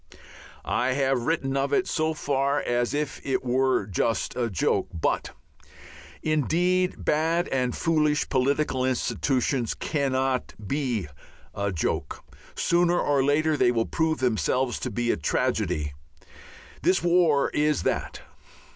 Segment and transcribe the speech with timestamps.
[0.65, 4.87] I have written of it so far as if it were just a joke.
[4.91, 5.29] But
[6.23, 11.07] indeed bad and foolish political institutions cannot be
[11.53, 12.23] a joke.
[12.55, 15.93] Sooner or later they prove themselves to be tragedy.
[16.81, 18.21] This war is that.